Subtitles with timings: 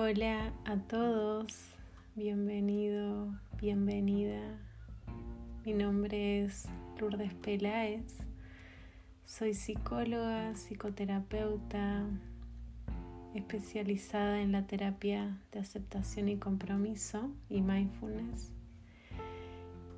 [0.00, 1.74] Hola a todos,
[2.14, 4.40] bienvenido, bienvenida.
[5.64, 6.68] Mi nombre es
[7.00, 8.16] Lourdes Peláez,
[9.24, 12.06] soy psicóloga, psicoterapeuta,
[13.34, 18.52] especializada en la terapia de aceptación y compromiso y mindfulness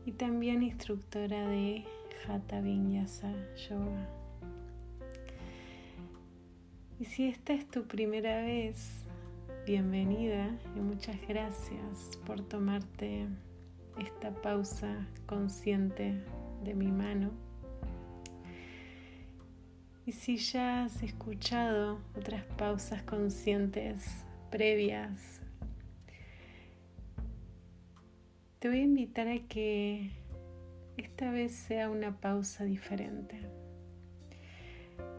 [0.06, 1.84] y también instructora de
[2.26, 3.34] Hatha Vinyasa
[3.68, 4.08] Yoga.
[6.98, 9.04] Y si esta es tu primera vez,
[9.70, 13.28] bienvenida y muchas gracias por tomarte
[14.00, 16.20] esta pausa consciente
[16.64, 17.30] de mi mano.
[20.04, 25.40] Y si ya has escuchado otras pausas conscientes previas,
[28.58, 30.10] te voy a invitar a que
[30.96, 33.38] esta vez sea una pausa diferente.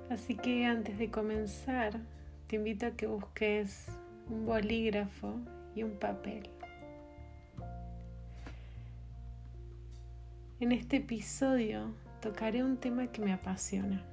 [0.09, 2.01] Así que antes de comenzar,
[2.47, 3.87] te invito a que busques
[4.29, 5.39] un bolígrafo
[5.75, 6.49] y un papel.
[10.59, 14.05] En este episodio tocaré un tema que me apasiona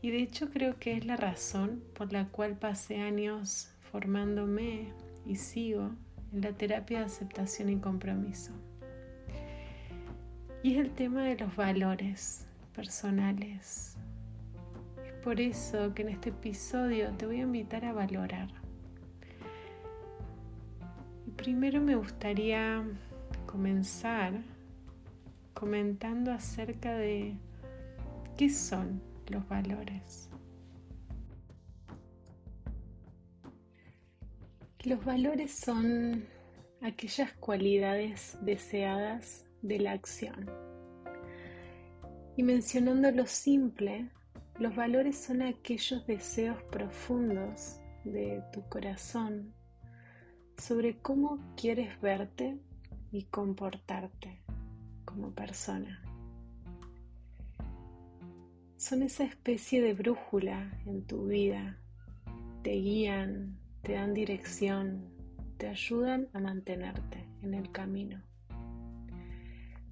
[0.00, 4.92] y de hecho creo que es la razón por la cual pasé años formándome
[5.26, 5.90] y sigo
[6.32, 8.52] en la terapia de aceptación y compromiso.
[10.62, 13.96] Y es el tema de los valores personales.
[15.04, 18.48] Es por eso que en este episodio te voy a invitar a valorar.
[21.38, 22.84] Primero me gustaría
[23.46, 24.32] comenzar
[25.54, 27.36] comentando acerca de
[28.36, 30.28] qué son los valores.
[34.82, 36.24] Los valores son
[36.82, 40.50] aquellas cualidades deseadas de la acción.
[42.36, 44.10] Y mencionando lo simple,
[44.58, 49.54] los valores son aquellos deseos profundos de tu corazón
[50.58, 52.58] sobre cómo quieres verte
[53.12, 54.40] y comportarte
[55.04, 56.02] como persona.
[58.76, 61.78] Son esa especie de brújula en tu vida.
[62.62, 65.08] Te guían, te dan dirección,
[65.56, 68.22] te ayudan a mantenerte en el camino.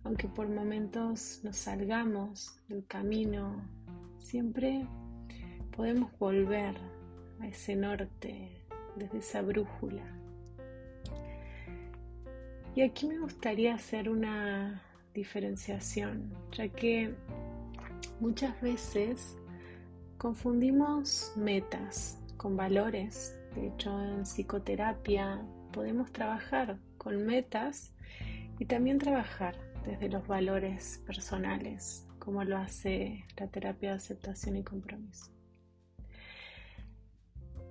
[0.04, 3.68] Aunque por momentos nos salgamos del camino,
[4.18, 4.86] siempre
[5.74, 6.76] podemos volver
[7.40, 8.64] a ese norte
[8.96, 10.25] desde esa brújula.
[12.76, 14.82] Y aquí me gustaría hacer una
[15.12, 17.12] diferenciación, ya que
[18.20, 19.36] Muchas veces
[20.16, 23.38] confundimos metas con valores.
[23.54, 27.92] De hecho, en psicoterapia podemos trabajar con metas
[28.58, 29.54] y también trabajar
[29.84, 35.30] desde los valores personales, como lo hace la terapia de aceptación y compromiso.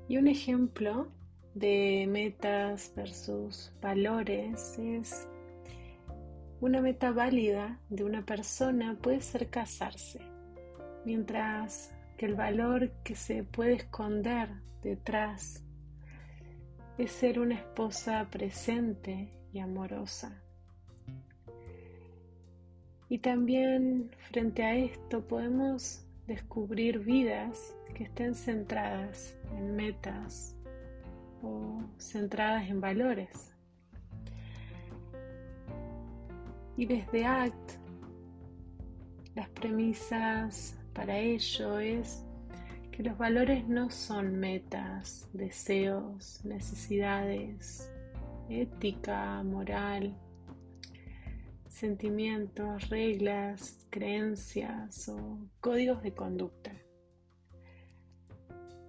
[0.08, 1.08] Y un ejemplo
[1.56, 5.26] de metas versus valores es
[6.60, 10.20] una meta válida de una persona puede ser casarse
[11.06, 14.50] mientras que el valor que se puede esconder
[14.84, 15.64] detrás
[16.98, 20.42] es ser una esposa presente y amorosa.
[23.08, 30.56] Y también frente a esto podemos descubrir vidas que estén centradas en metas
[31.98, 33.56] centradas en valores.
[36.78, 37.72] Y desde ACT,
[39.36, 42.26] las premisas para ello es
[42.92, 47.92] que los valores no son metas, deseos, necesidades,
[48.50, 50.16] ética, moral,
[51.68, 56.72] sentimientos, reglas, creencias o códigos de conducta.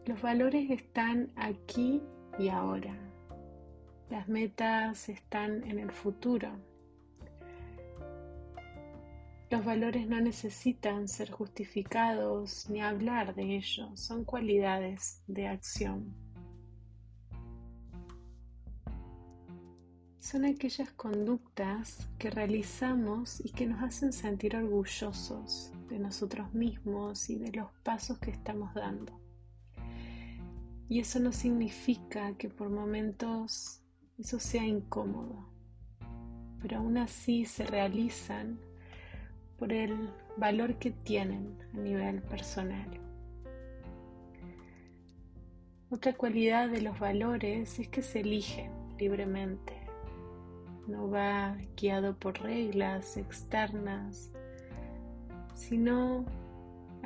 [0.04, 2.00] Los valores están aquí
[2.38, 2.94] y ahora.
[4.10, 6.50] Las metas están en el futuro.
[9.50, 16.14] Los valores no necesitan ser justificados ni hablar de ellos, son cualidades de acción.
[20.18, 27.36] Son aquellas conductas que realizamos y que nos hacen sentir orgullosos de nosotros mismos y
[27.36, 29.25] de los pasos que estamos dando.
[30.88, 33.82] Y eso no significa que por momentos
[34.18, 35.48] eso sea incómodo,
[36.60, 38.58] pero aún así se realizan
[39.58, 43.00] por el valor que tienen a nivel personal.
[45.90, 49.74] Otra cualidad de los valores es que se eligen libremente,
[50.86, 54.30] no va guiado por reglas externas,
[55.54, 56.24] sino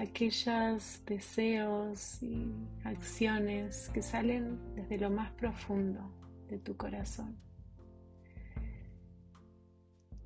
[0.00, 2.52] aquellos deseos y
[2.84, 6.00] acciones que salen desde lo más profundo
[6.48, 7.36] de tu corazón.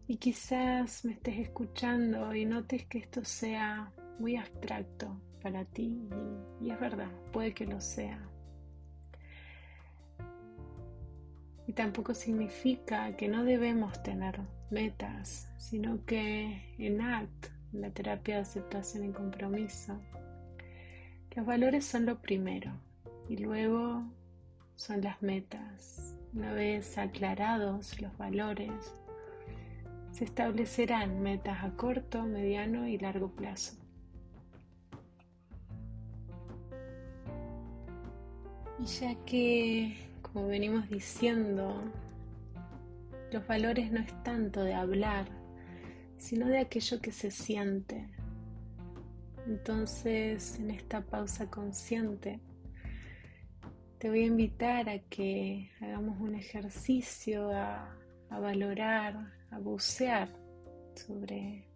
[0.07, 6.09] Y quizás me estés escuchando y notes que esto sea muy abstracto para ti
[6.61, 8.21] y, es verdad, puede que lo sea.
[11.67, 14.41] Y tampoco significa que no debemos tener
[14.71, 19.99] metas, sino que en ACT, la terapia de aceptación y compromiso,
[21.35, 22.73] los valores son lo primero
[23.29, 24.05] y luego
[24.77, 26.17] son las metas.
[26.33, 28.95] Una vez aclarados los valores,
[30.13, 33.77] se establecerán metas a corto, mediano y largo plazo.
[38.79, 41.83] Y ya que, como venimos diciendo,
[43.33, 45.27] los valores no es tanto de hablar,
[46.19, 48.09] sino de aquello que se siente.
[49.47, 52.41] Entonces, en esta pausa consciente,
[53.99, 57.95] te voy a invitar a que hagamos un ejercicio a,
[58.31, 60.29] a valorar, a bucear
[60.95, 61.69] sobre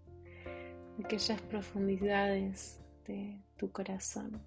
[1.02, 4.40] aquellas profundidades de tu corazón.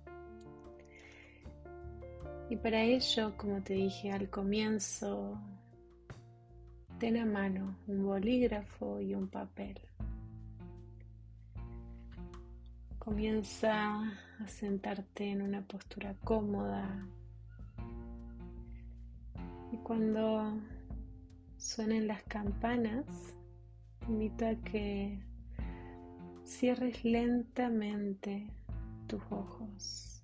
[2.50, 5.40] Y para ello, como te dije al comienzo,
[7.02, 9.82] ten a mano un bolígrafo y un papel.
[13.00, 14.04] Comienza
[14.40, 17.08] a sentarte en una postura cómoda
[19.72, 20.60] y cuando
[21.58, 23.34] suenen las campanas,
[24.08, 25.24] invito a que
[26.46, 28.46] cierres lentamente
[29.08, 30.21] tus ojos.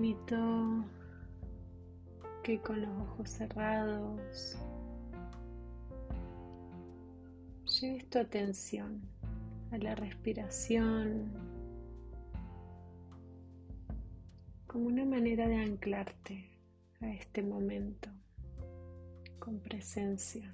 [0.00, 0.82] Te invito
[2.42, 4.56] que con los ojos cerrados
[7.66, 9.02] Lleves tu atención
[9.70, 11.30] a la respiración
[14.66, 16.48] como una manera de anclarte
[17.02, 18.08] a este momento
[19.38, 20.50] con presencia.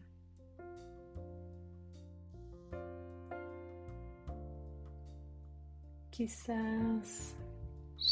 [6.11, 7.37] Quizás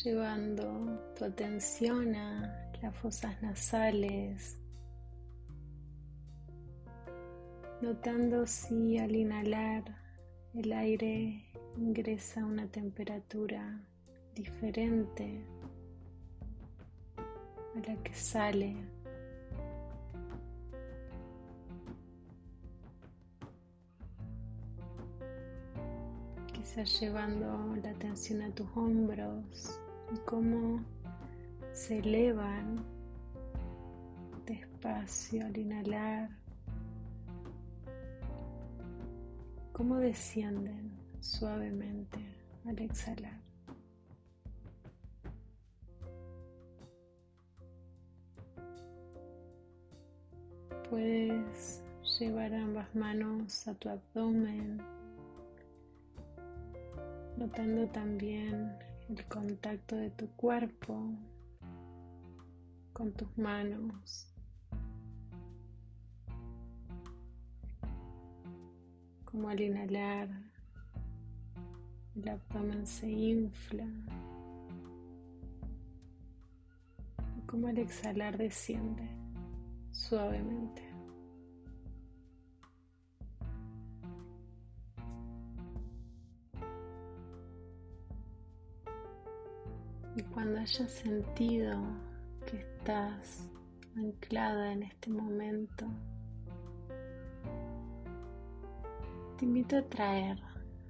[0.05, 4.59] llevando tu atención a las fosas nasales
[7.81, 9.83] notando si al inhalar
[10.53, 11.47] el aire
[11.79, 13.81] ingresa a una temperatura
[14.35, 15.43] diferente
[17.17, 18.77] a la que sale.
[26.53, 29.81] Quizás llevando la atención a tus hombros
[30.12, 30.83] y cómo
[31.73, 32.85] se elevan
[34.47, 36.45] despacio al inhalar
[39.75, 42.19] cómo descienden suavemente
[42.65, 43.41] al exhalar.
[50.89, 51.83] Puedes
[52.21, 54.81] llevar ambas manos a tu abdomen,
[57.37, 58.73] notando también
[59.09, 60.99] el contacto de tu cuerpo
[62.93, 64.31] con tus manos.
[69.34, 70.29] como al inhalar
[72.15, 73.84] el abdomen se infla
[77.46, 79.08] como al exhalar desciende
[79.91, 80.94] suavemente.
[90.17, 91.77] Y cuando hayas sentido
[92.47, 93.49] que estás
[93.97, 95.87] anclada en este momento,
[99.37, 100.39] te invito a traer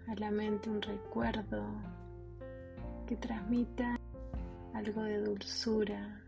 [0.08, 1.64] a la mente un recuerdo
[3.06, 3.98] que transmita
[4.74, 6.20] algo de dulzura.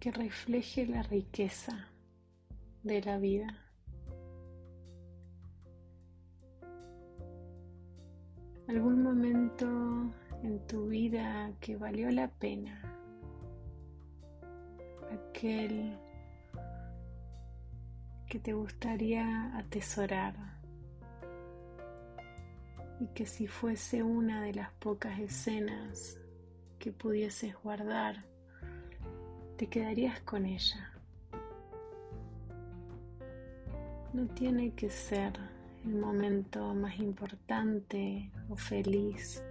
[0.00, 1.90] que refleje la riqueza
[2.82, 3.69] de la vida.
[8.70, 9.66] Algún momento
[10.44, 12.80] en tu vida que valió la pena
[15.12, 15.98] aquel
[18.28, 20.36] que te gustaría atesorar
[23.00, 26.20] y que si fuese una de las pocas escenas
[26.78, 28.24] que pudieses guardar,
[29.56, 30.92] te quedarías con ella.
[34.12, 39.42] No tiene que ser el momento más importante o feliz.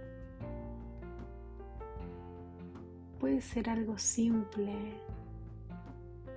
[3.18, 4.74] Puede ser algo simple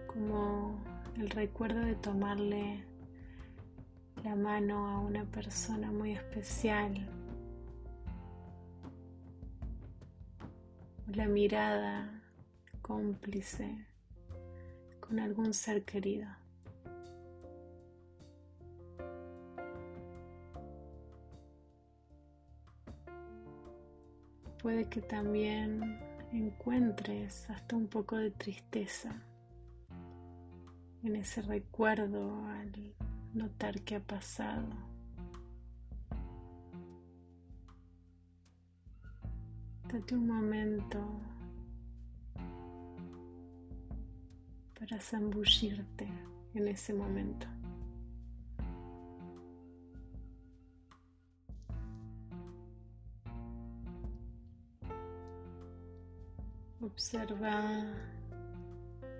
[0.07, 0.75] como
[1.17, 2.83] el recuerdo de tomarle
[4.23, 7.07] la mano a una persona muy especial
[11.15, 12.23] la mirada
[12.81, 13.85] cómplice
[14.99, 16.27] con algún ser querido.
[24.63, 25.99] Puede que también
[26.31, 29.13] encuentres hasta un poco de tristeza
[31.03, 32.95] en ese recuerdo al
[33.33, 34.69] notar que ha pasado.
[39.91, 41.05] Date un momento
[44.79, 46.07] para zambullirte
[46.53, 47.52] en ese momento.
[56.93, 57.85] Observa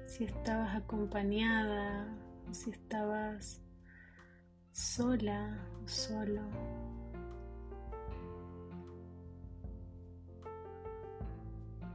[0.06, 2.08] si estabas acompañada
[2.54, 3.62] si estabas
[4.72, 6.42] sola o solo.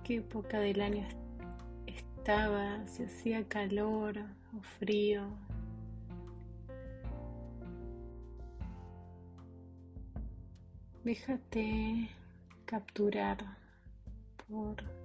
[0.04, 1.06] ¿Qué época del año
[1.86, 2.86] estaba?
[2.88, 4.18] Si hacía calor
[4.56, 5.28] o frío.
[11.04, 12.10] Déjate
[12.66, 13.38] capturar
[14.46, 14.97] por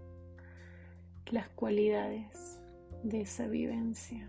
[1.32, 2.60] las cualidades
[3.04, 4.28] de esa vivencia.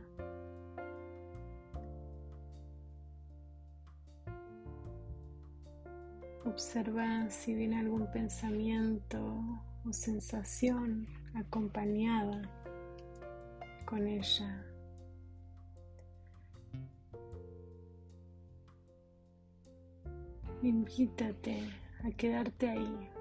[6.45, 9.19] Observa si viene algún pensamiento
[9.87, 12.43] o sensación acompañada
[13.87, 14.65] con ella.
[20.63, 21.69] Invítate
[22.05, 23.14] a quedarte ahí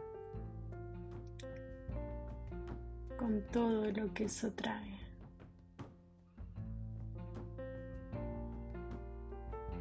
[3.23, 4.99] con todo lo que eso trae.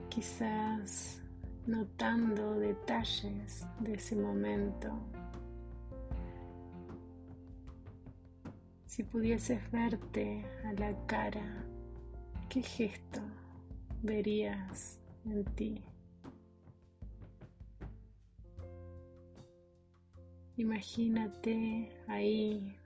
[0.08, 1.20] Quizás
[1.66, 4.90] notando detalles de ese momento.
[8.86, 11.64] Si pudieses verte a la cara,
[12.48, 13.22] ¿qué gesto
[14.04, 15.82] verías en ti?
[20.56, 22.78] Imagínate ahí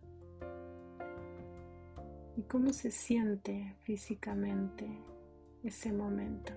[2.36, 4.86] y cómo se siente físicamente
[5.64, 6.52] ese momento.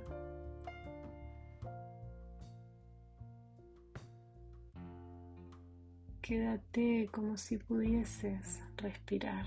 [6.22, 9.46] Quédate como si pudieses respirar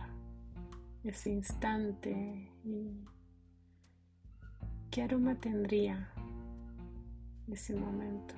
[1.04, 3.04] ese instante y
[4.90, 6.12] qué aroma tendría
[7.48, 8.34] ese momento.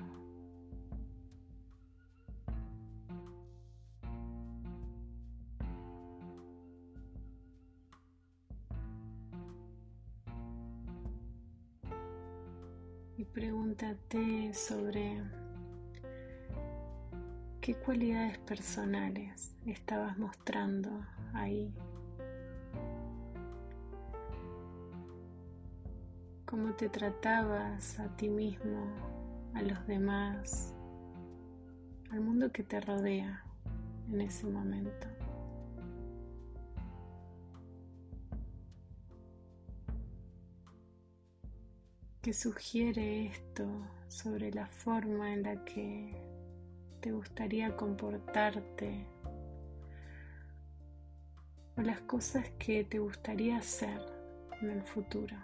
[13.33, 15.21] Pregúntate sobre
[17.65, 21.03] ¿Qué cualidades personales estabas mostrando
[21.33, 21.73] ahí?
[26.45, 28.85] ¿Cómo te tratabas a ti mismo,
[29.55, 30.75] a los demás,
[32.11, 33.43] al mundo que te rodea
[34.11, 35.07] en ese momento?
[42.25, 43.67] ¿Qué sugiere esto
[44.07, 46.11] sobre la forma en la que
[46.99, 49.05] te gustaría comportarte
[51.77, 54.01] o las cosas que te gustaría hacer
[54.59, 55.35] en el futuro.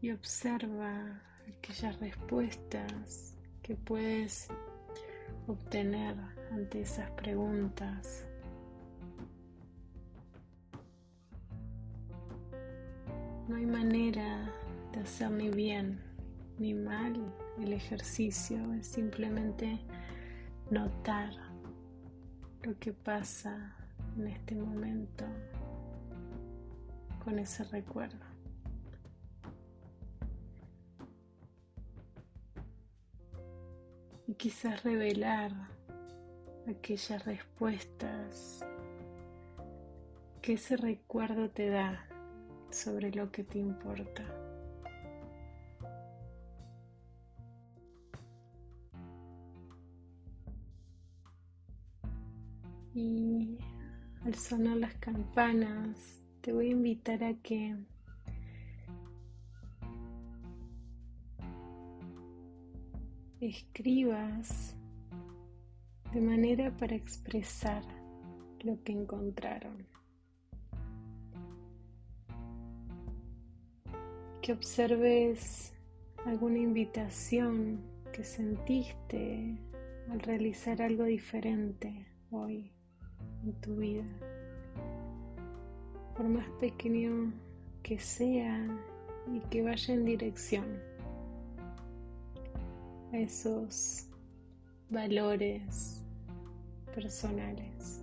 [0.00, 4.48] Y observa aquellas respuestas que puedes
[5.46, 8.26] obtener ante esas preguntas.
[13.48, 14.52] No hay manera
[14.92, 16.00] de hacer ni bien
[16.58, 19.78] ni mal el ejercicio, es simplemente
[20.70, 21.32] notar
[22.62, 23.74] lo que pasa
[24.16, 25.24] en este momento
[27.24, 28.26] con ese recuerdo.
[34.26, 35.52] Y quizás revelar
[36.68, 38.64] aquellas respuestas
[40.42, 42.06] que ese recuerdo te da
[42.70, 44.24] sobre lo que te importa.
[52.94, 53.58] Y
[54.24, 57.76] al sonar las campanas, te voy a invitar a que
[63.40, 64.77] escribas
[66.12, 67.82] de manera para expresar
[68.60, 69.86] lo que encontraron.
[74.40, 75.74] Que observes
[76.24, 77.80] alguna invitación
[78.12, 79.58] que sentiste
[80.10, 82.72] al realizar algo diferente hoy
[83.44, 84.04] en tu vida.
[86.16, 87.32] Por más pequeño
[87.82, 88.66] que sea
[89.32, 90.66] y que vaya en dirección
[93.12, 94.07] a esos
[94.90, 96.02] valores
[96.94, 98.02] personales.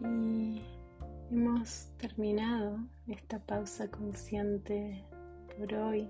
[0.00, 0.62] Y
[1.30, 5.04] hemos terminado esta pausa consciente
[5.56, 6.08] por hoy.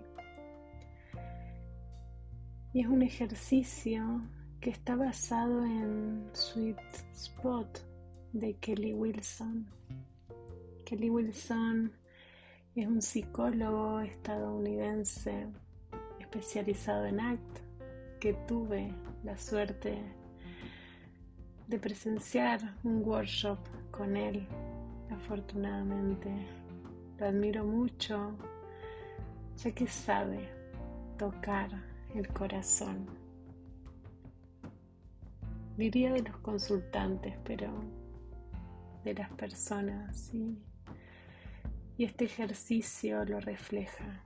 [2.74, 4.22] Y es un ejercicio
[4.60, 6.78] que está basado en Sweet
[7.12, 7.91] Spot
[8.32, 9.66] de Kelly Wilson.
[10.84, 11.92] Kelly Wilson
[12.74, 15.48] es un psicólogo estadounidense
[16.18, 17.58] especializado en ACT
[18.20, 19.98] que tuve la suerte
[21.68, 23.58] de presenciar un workshop
[23.90, 24.46] con él,
[25.10, 26.30] afortunadamente.
[27.18, 28.36] Lo admiro mucho,
[29.56, 30.48] ya que sabe
[31.18, 31.70] tocar
[32.14, 33.06] el corazón.
[35.76, 37.70] Diría de los consultantes, pero
[39.04, 40.30] de las personas,
[41.96, 44.24] y este ejercicio lo refleja.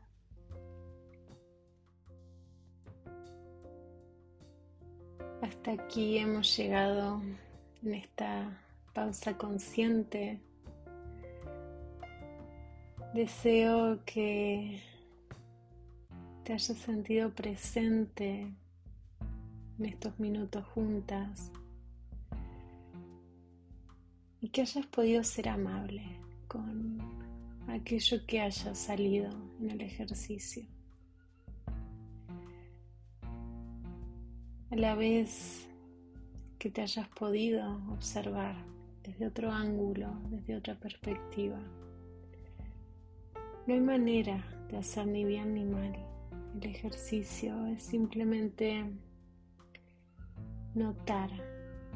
[5.43, 7.21] Hasta aquí hemos llegado
[7.83, 8.63] en esta
[8.95, 10.41] pausa consciente.
[13.15, 14.81] Deseo que
[16.45, 18.53] te hayas sentido presente
[19.79, 21.51] en estos minutos juntas
[24.47, 26.05] y que hayas podido ser amable
[26.47, 26.99] con
[27.67, 29.29] aquello que haya salido
[29.61, 30.65] en el ejercicio.
[34.71, 35.67] a la vez
[36.61, 38.55] que te hayas podido observar
[39.03, 41.59] desde otro ángulo, desde otra perspectiva.
[43.67, 45.93] No hay manera de hacer ni bien ni mal.
[46.61, 48.85] El ejercicio es simplemente
[50.75, 51.31] notar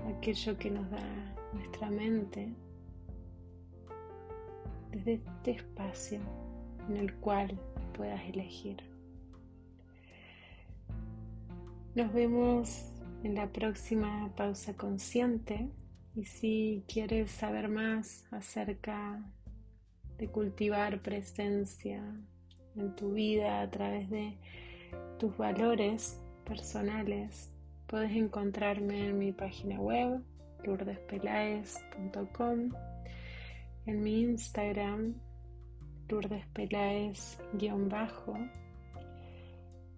[0.08, 2.54] aquello que nos da nuestra mente
[4.90, 6.20] desde este espacio
[6.88, 7.58] en el cual
[7.96, 8.82] puedas elegir.
[11.94, 15.68] Nos vemos en la próxima pausa consciente
[16.14, 19.22] y si quieres saber más acerca
[20.18, 22.02] de cultivar presencia
[22.76, 24.36] en tu vida a través de
[25.18, 27.52] tus valores personales,
[27.86, 30.22] puedes encontrarme en mi página web
[30.64, 32.70] lourdespelaez.com,
[33.86, 35.14] en mi Instagram
[36.08, 38.34] lourdespelaez-bajo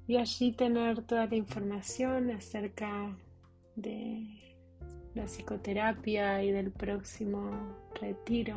[0.07, 3.14] y allí tener toda la información acerca
[3.77, 4.42] de
[5.14, 7.51] la psicoterapia y del próximo
[8.01, 8.57] retiro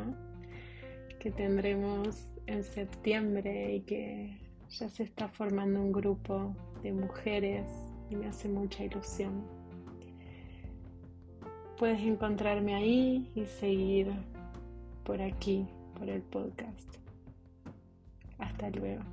[1.19, 4.39] que tendremos en septiembre y que
[4.69, 7.65] ya se está formando un grupo de mujeres
[8.09, 9.54] y me hace mucha ilusión.
[11.77, 14.07] Puedes encontrarme ahí y seguir
[15.03, 16.95] por aquí, por el podcast.
[18.39, 19.03] Hasta luego.